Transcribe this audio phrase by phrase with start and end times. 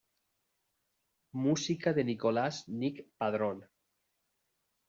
[1.43, 3.63] Música de Nicolás 'Nick' Padrón.